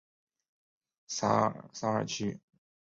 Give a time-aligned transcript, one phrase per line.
[1.05, 1.29] 萨
[1.83, 2.39] 尔屈。